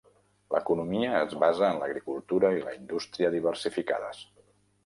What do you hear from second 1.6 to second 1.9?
en